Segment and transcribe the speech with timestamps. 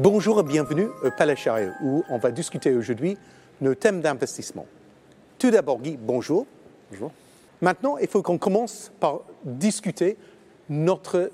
[0.00, 3.18] Bonjour et bienvenue au Palais Charrier où on va discuter aujourd'hui
[3.60, 4.64] nos thèmes d'investissement.
[5.40, 6.46] Tout d'abord, Guy, bonjour.
[6.92, 7.10] Bonjour.
[7.60, 10.16] Maintenant, il faut qu'on commence par discuter
[10.68, 11.32] notre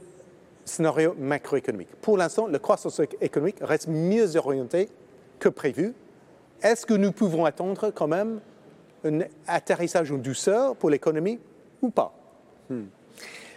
[0.64, 1.90] scénario macroéconomique.
[2.00, 4.88] Pour l'instant, la croissance économique reste mieux orientée
[5.38, 5.92] que prévu.
[6.62, 8.40] Est-ce que nous pouvons attendre quand même
[9.04, 11.38] un atterrissage en douceur pour l'économie
[11.82, 12.14] ou pas?
[12.70, 12.84] Hmm.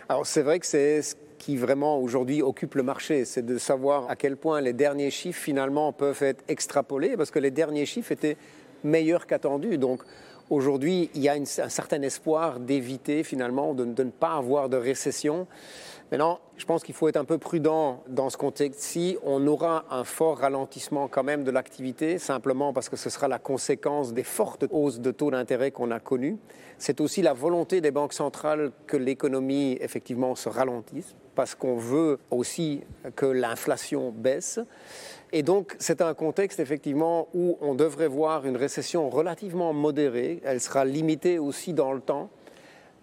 [0.09, 1.15] Alors c'est vrai que c'est ce
[1.47, 5.41] qui vraiment aujourd'hui occupe le marché, c'est de savoir à quel point les derniers chiffres
[5.41, 8.35] finalement peuvent être extrapolés, parce que les derniers chiffres étaient
[8.83, 9.77] meilleurs qu'attendus.
[9.77, 10.01] Donc
[10.49, 15.47] aujourd'hui, il y a un certain espoir d'éviter finalement de, ne pas avoir de récession.
[16.09, 19.17] Maintenant, je pense qu'il faut être un peu prudent dans ce contexte-ci.
[19.23, 23.39] On aura un fort ralentissement quand même de l'activité, simplement parce que ce sera la
[23.39, 26.37] conséquence des fortes hausses de taux d'intérêt qu'on a connues.
[26.77, 32.19] C'est aussi la volonté des banques centrales que l'économie effectivement se ralentisse, parce qu'on veut
[32.31, 32.83] aussi
[33.17, 34.61] que l'inflation baisse.
[35.33, 40.39] Et donc, c'est un contexte effectivement où on devrait voir une récession relativement modérée.
[40.45, 42.29] Elle sera limitée aussi dans le temps.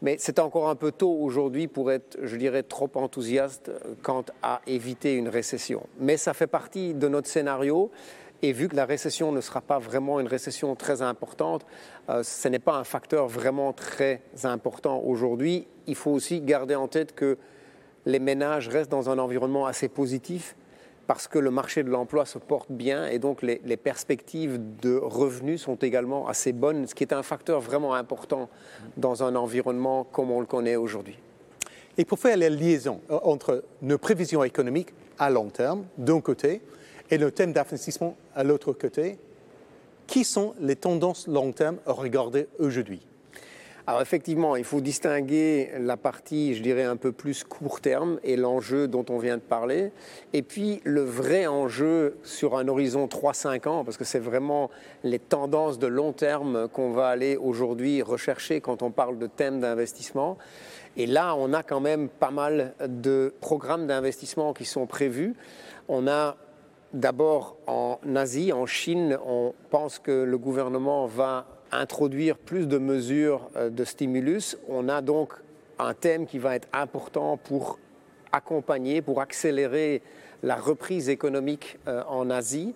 [0.04, 3.70] Mais c'est encore un peu tôt aujourd'hui pour être, je dirais, trop enthousiaste
[4.02, 5.86] quant à éviter une récession.
[5.98, 7.90] Mais ça fait partie de notre scénario.
[8.42, 11.64] Et vu que la récession ne sera pas vraiment une récession très importante,
[12.10, 15.66] euh, ce n'est pas un facteur vraiment très important aujourd'hui.
[15.86, 17.38] Il faut aussi garder en tête que
[18.04, 20.54] les ménages restent dans un environnement assez positif
[21.06, 25.62] parce que le marché de l'emploi se porte bien et donc les, perspectives de revenus
[25.62, 28.48] sont également assez bonnes, ce qui est un facteur vraiment important
[28.96, 31.18] dans un environnement comme on le connaît aujourd'hui.
[31.98, 36.60] Et pour faire la liaison euh, entre nos prévisions économiques à long terme, d'un côté,
[37.10, 39.18] et nos thèmes d'investissement à l'autre côté,
[40.06, 43.00] qui sont les tendances long terme à regarder aujourd'hui?
[43.86, 48.36] Alors effectivement, il faut distinguer la partie, je dirais, un peu plus court terme et
[48.36, 49.92] l'enjeu dont on vient de parler,
[50.32, 54.70] et puis le vrai enjeu sur un horizon 3-5 ans, parce que c'est vraiment
[55.02, 59.60] les tendances de long terme qu'on va aller aujourd'hui rechercher quand on parle de thèmes
[59.60, 60.38] d'investissement.
[60.96, 65.34] Et là, on a quand même pas mal de programmes d'investissement qui sont prévus.
[65.88, 66.36] On a
[66.94, 71.46] d'abord en Asie, en Chine, on pense que le gouvernement va
[71.80, 74.56] introduire plus de mesures euh, de stimulus.
[74.68, 75.32] On a donc
[75.78, 77.78] un thème qui va être important pour
[78.32, 80.02] accompagner, pour accélérer
[80.42, 82.74] la reprise économique euh, en Asie.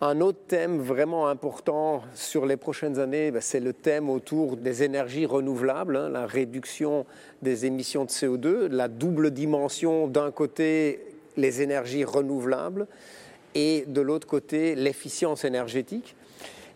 [0.00, 4.82] Un autre thème vraiment important sur les prochaines années, ben, c'est le thème autour des
[4.82, 7.06] énergies renouvelables, hein, la réduction
[7.40, 12.86] des émissions de CO2, la double dimension d'un côté les énergies renouvelables
[13.54, 16.16] et de l'autre côté l'efficience énergétique.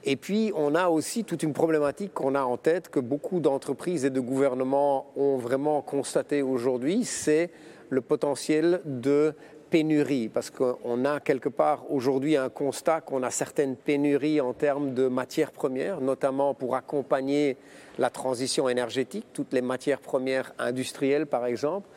[0.09, 4.05] Et puis, on a aussi toute une problématique qu'on a en tête, que beaucoup d'entreprises
[4.05, 7.51] et de gouvernements ont vraiment constaté aujourd'hui, c'est
[7.91, 9.35] le potentiel de
[9.69, 14.95] pénurie, parce qu'on a quelque part aujourd'hui un constat qu'on a certaines pénuries en termes
[14.95, 17.57] de matières premières, notamment pour accompagner
[17.99, 21.89] la transition énergétique, toutes les matières premières industrielles par exemple.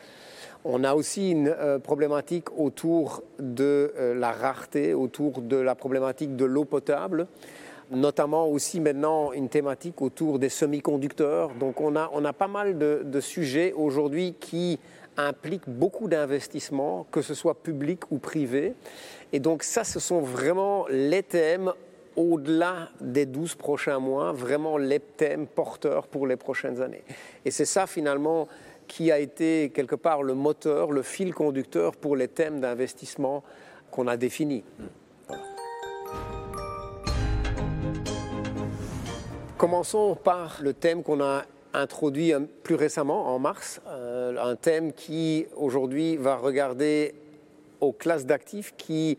[0.64, 6.34] On a aussi une euh, problématique autour de euh, la rareté, autour de la problématique
[6.34, 7.28] de l'eau potable
[7.90, 11.54] notamment aussi maintenant une thématique autour des semi-conducteurs.
[11.54, 14.78] Donc on a, on a pas mal de, sujets aujourd'hui qui
[15.16, 18.74] impliquent beaucoup d'investissements, que ce soit public ou privé.
[19.32, 21.72] Et donc ça, ce sont vraiment les thèmes
[22.16, 27.04] au-delà des 12 prochains mois, vraiment les thèmes porteurs pour les prochaines années.
[27.44, 28.48] Et c'est ça finalement
[28.88, 33.44] qui a été quelque part le moteur, le fil conducteur pour les thèmes d'investissement
[33.90, 34.64] qu'on a définis.
[39.60, 41.44] Commençons par le thème qu'on a
[41.74, 42.32] introduit
[42.62, 47.14] plus récemment, en mars, euh, un thème qui aujourd'hui va regarder
[47.82, 49.18] aux classes d'actifs qui,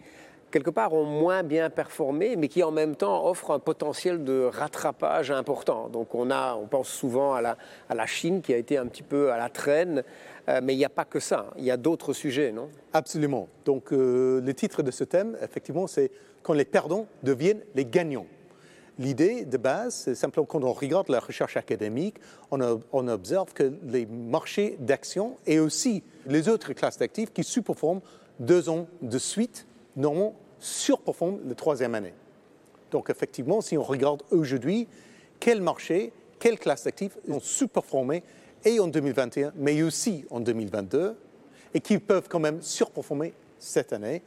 [0.49, 4.49] quelque part, ont moins bien performé, mais qui en même temps offrent un potentiel de
[4.51, 5.89] rattrapage important.
[5.89, 9.31] Donc on, a, on pense souvent à la, Chine qui a été un petit peu
[9.31, 10.03] à la traîne,
[10.49, 12.67] euh, mais il n'y a pas que ça, il y a d'autres sujets, non?
[12.93, 13.47] Absolument.
[13.63, 16.09] Donc euh, le titre de ce thème, effectivement, c'est
[16.41, 18.25] quand les perdants deviennent les gagnants.
[18.99, 22.15] L'idée de base, c'est simplement quand on regarde la recherche académique,
[22.51, 28.01] on, observe que les marchés d'action et aussi les autres classes d'actifs qui sous-performent
[28.39, 29.65] deux ans de suite,
[29.95, 32.13] normalement surperforment la troisième année.
[32.91, 34.87] Donc effectivement, si on regarde aujourd'hui,
[35.39, 38.23] quel marché, quelles classes d'actifs ont sous-performé
[38.65, 41.15] et en 2021, mais aussi en 2022,
[41.73, 44.21] et qui peuvent quand même surperformer cette année,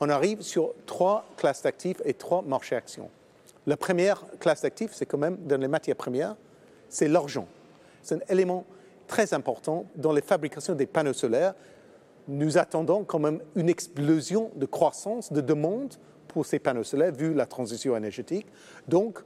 [0.00, 3.10] on arrive sur trois classes d'actifs et trois marchés actions.
[3.66, 6.36] La première classe d'actifs, c'est quand même dans les matières premières,
[6.88, 7.48] c'est l'argent.
[8.02, 8.64] C'est un élément
[9.08, 11.54] très important dans les fabrications des panneaux solaires.
[12.28, 15.94] nous attendons quand même une explosion de croissance, de demande
[16.28, 18.46] pour ces panneaux solaires, vu la transition énergétique.
[18.88, 19.20] Donc,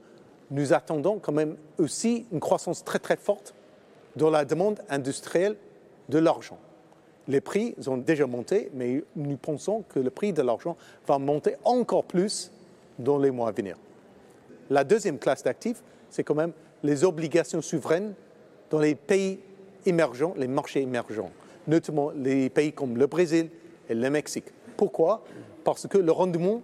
[0.51, 3.53] nous attendons quand même aussi une croissance très très forte
[4.15, 5.55] dans la demande industrielle
[6.09, 6.57] de l'argent.
[7.27, 10.75] Les prix ont déjà monté, mais nous pensons que le prix de l'argent
[11.07, 12.51] va monter encore plus
[12.99, 13.77] dans les mois à venir.
[14.71, 18.13] La deuxième classe d'actifs, c'est quand même les obligations souveraines
[18.69, 19.41] dans les pays
[19.85, 21.29] émergents, les marchés émergents,
[21.67, 23.49] notamment les pays comme le Brésil
[23.89, 24.45] et le Mexique.
[24.77, 25.25] Pourquoi?
[25.65, 26.61] Parce que le rendement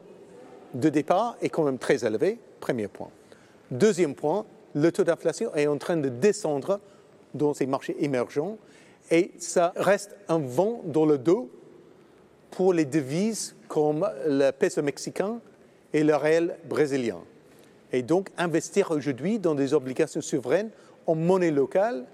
[0.73, 3.09] de départ est quand même très élevé, premier point.
[3.71, 6.79] Deuxième point, le taux d'inflation est en train de descendre
[7.33, 8.57] dans ces marchés émergents
[9.11, 11.49] et ça reste un vent dans le dos
[12.51, 15.41] pour les devises comme le peso mexicain
[15.91, 17.19] et le réel brésilien.
[17.91, 20.69] Et donc investir aujourd'hui dans des obligations souveraines
[21.05, 22.05] en monnaie locale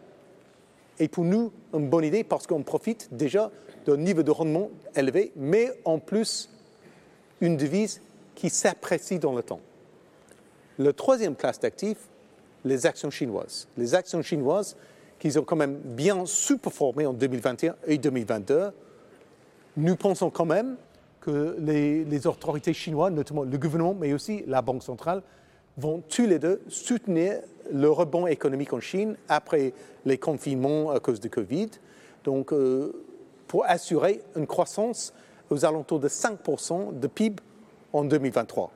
[1.00, 3.52] est pour nous une bonne idée parce qu'on profite déjà
[3.86, 6.50] d'un niveau de rendement élevé, mais en plus
[7.42, 8.02] une devise
[8.36, 9.60] qui s'apprécie dans le temps.
[10.78, 12.08] Le troisième classe d'actifs,
[12.66, 13.68] les actions chinoises.
[13.78, 14.76] Les actions chinoises,
[15.20, 18.72] qui ont quand même bien sous-performé en 2021 et 2022,
[19.78, 20.76] nous pensons quand même
[21.22, 25.24] que les, autorités chinoises, notamment le gouvernement, mais aussi la Banque centrale,
[25.78, 27.40] vont tous les deux soutenir
[27.72, 29.74] le rebond économique en Chine après
[30.06, 31.70] les confinements à cause de Covid.
[32.24, 32.92] Donc, euh,
[33.48, 35.14] pour assurer une croissance
[35.50, 37.42] aux alentours de 5% de PIB
[37.92, 38.72] en 2023.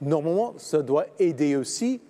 [0.00, 2.00] Normalement, ça doit aider aussi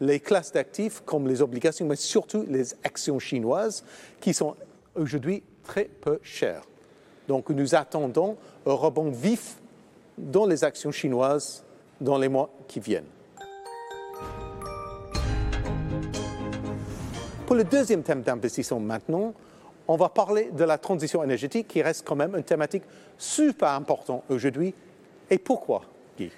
[0.00, 3.84] les classes d'actifs comme les obligations, mais surtout les actions chinoises
[4.20, 4.56] qui sont
[4.96, 6.64] aujourd'hui très peu chères.
[7.28, 8.36] Donc nous attendons
[8.66, 9.56] un rebond vif
[10.18, 11.64] dans les actions chinoises
[12.00, 13.13] dans les mois qui viennent.
[17.46, 19.34] Pour le deuxième thème d'investissement maintenant,
[19.86, 22.84] on va parler de la transition énergétique qui reste quand même une thématique
[23.18, 24.74] super importante aujourd'hui.
[25.30, 25.82] Et pourquoi,
[26.18, 26.30] Guy?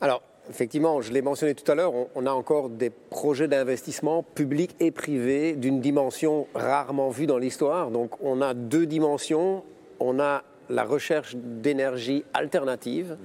[0.00, 4.76] Alors, Effectivement, je l'ai mentionné tout à l'heure, on, a encore des projets d'investissement publics
[4.78, 7.90] et privés d'une dimension rarement vue dans l'histoire.
[7.90, 9.64] Donc on a deux dimensions.
[10.00, 13.16] On a la recherche d'énergie alternative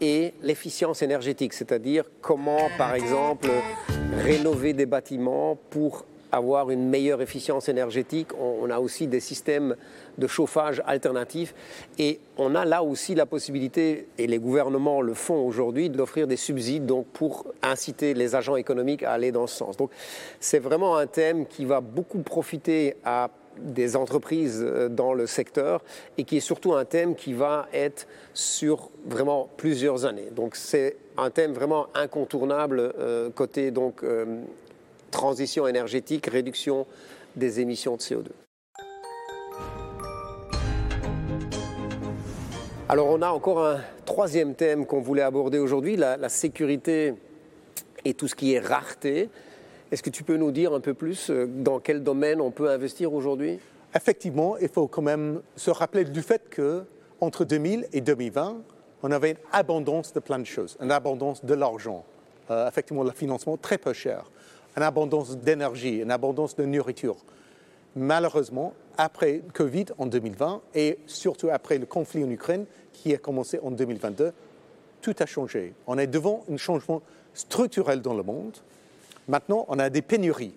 [0.00, 3.48] et l'efficience énergétique, c'est-à-dire comment, par exemple,
[4.24, 8.28] rénover des bâtiments pour avoir une meilleure efficience énergétique.
[8.38, 9.76] On, a aussi des systèmes
[10.18, 11.54] de chauffage alternatifs
[11.98, 16.36] et on a là aussi la possibilité, et les gouvernements le font aujourd'hui, d'offrir des
[16.36, 19.76] subsides donc, pour inciter les agents économiques à aller dans ce sens.
[19.76, 19.90] Donc
[20.40, 25.82] c'est vraiment un thème qui va beaucoup profiter à des entreprises euh, dans le secteur
[26.18, 30.30] et qui est surtout un thème qui va être sur vraiment plusieurs années.
[30.34, 34.42] Donc c'est un thème vraiment incontournable euh, côté donc euh,
[35.10, 36.86] transition énergétique, réduction
[37.36, 38.26] des émissions de CO2.
[42.88, 47.14] Alors on a encore un troisième thème qu'on voulait aborder aujourd'hui, la, sécurité
[48.04, 49.28] et tout ce qui est rareté.
[49.90, 52.70] Est-ce que tu peux nous dire un peu plus euh, dans quel domaine on peut
[52.70, 53.58] investir aujourd'hui?
[53.94, 56.84] Effectivement, il faut quand même se rappeler du fait que
[57.20, 58.62] entre 2000 et 2020,
[59.02, 62.04] on avait une abondance de plein de choses, une abondance de l'argent,
[62.50, 64.30] euh, effectivement le financement très peu cher
[64.76, 67.16] une abondance d'énergie, une abondance de nourriture.
[67.94, 73.58] Malheureusement, après Covid en 2020 et surtout après le conflit en Ukraine qui a commencé
[73.62, 74.32] en 2022,
[75.00, 75.72] tout a changé.
[75.86, 77.00] On est devant un changement
[77.32, 78.56] structurel dans le monde.
[79.28, 80.54] Maintenant, on a des pénuries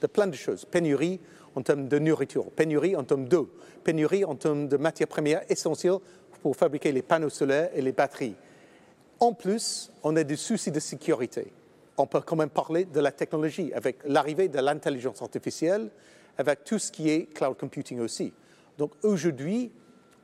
[0.00, 0.64] de plein de choses.
[0.64, 1.20] Pénuries
[1.54, 3.50] en termes de nourriture, pénuries en termes d'eau,
[3.84, 5.98] pénuries en termes de matières premières essentielles
[6.42, 8.36] pour fabriquer les panneaux solaires et les batteries.
[9.20, 11.52] En plus, on a des soucis de sécurité
[11.98, 15.90] on peut quand même parler de la technologie, avec l'arrivée de l'intelligence artificielle,
[16.36, 18.32] avec tout ce qui est cloud computing aussi.
[18.78, 19.72] Donc aujourd'hui,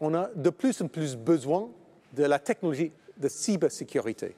[0.00, 1.68] on a de plus en plus besoin
[2.12, 4.34] de la technologie de cybersécurité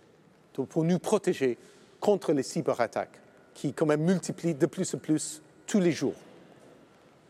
[0.52, 1.58] pour nous protéger
[2.00, 3.20] contre les cyberattaques
[3.52, 6.14] qui quand même multiplient de plus en plus tous les jours.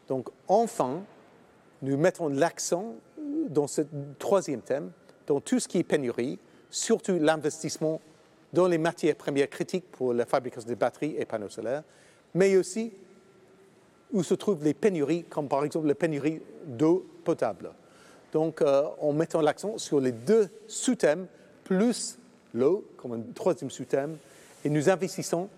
[0.08, 1.02] Donc enfin,
[1.82, 2.94] nous mettons l'accent
[3.48, 3.82] dans ce
[4.18, 4.90] troisième thème,
[5.26, 6.38] dans tout ce qui est pénurie,
[6.70, 8.00] surtout l'investissement
[8.52, 11.82] dans les matières premières critiques pour la fabrication des batteries et panneaux solaires,
[12.34, 12.92] mais aussi
[14.12, 17.72] où se trouvent les pénuries, comme par exemple la pénurie d'eau potable.
[18.32, 21.26] Donc, euh, en mettant l'accent sur les deux sous-thèmes,
[21.64, 22.18] plus
[22.54, 24.16] l'eau, comme un troisième sous-thème,
[24.64, 25.48] et nous investissons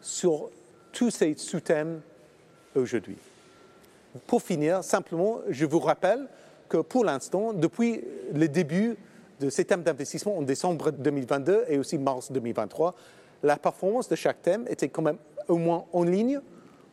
[0.00, 0.50] sur
[0.92, 2.00] tous ces sous-thèmes
[2.74, 3.16] aujourd'hui.
[4.26, 6.26] Pour finir, simplement, je vous rappelle
[6.68, 8.96] que pour l'instant, depuis le début
[9.40, 12.94] de ces thèmes d'investissement en décembre 2022 et aussi mars 2023,
[13.42, 15.18] la performance de chaque thème était quand même
[15.48, 16.40] au moins en ligne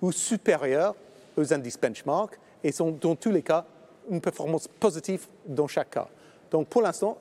[0.01, 0.95] ou supérieure
[1.37, 3.65] aux indices benchmark et sont dans tous les cas
[4.09, 6.07] une performance positive dans chaque cas.
[6.51, 7.17] Donc pour l'instant,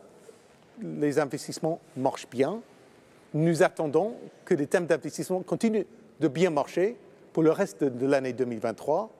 [0.83, 2.61] les investissements marchent bien.
[3.33, 4.15] Nous attendons
[4.45, 5.87] que les thèmes d'investissement continuent
[6.21, 6.97] de bien marcher
[7.33, 9.11] pour le reste de l'année 2023.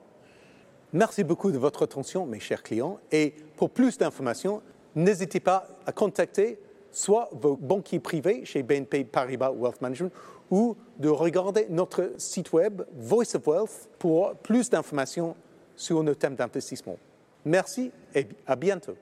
[0.93, 2.99] Merci beaucoup de votre attention, mes chers clients.
[3.11, 4.61] Et pour plus d'informations,
[4.95, 6.59] n'hésitez pas à contacter
[6.91, 10.11] soit vos banquiers privés chez BNP Paribas Wealth Management
[10.49, 15.35] ou de regarder notre site web Voice of Wealth pour plus d'informations
[15.75, 16.97] sur nos thèmes d'investissement.
[17.43, 18.95] Merci et à bientôt.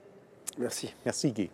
[0.58, 0.94] Merci.
[1.06, 1.50] Merci Guy.